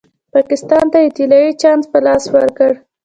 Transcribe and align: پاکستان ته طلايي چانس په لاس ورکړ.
پاکستان 0.33 0.85
ته 0.93 0.99
طلايي 1.15 1.49
چانس 1.61 1.83
په 1.91 1.99
لاس 2.05 2.23
ورکړ. 2.35 2.71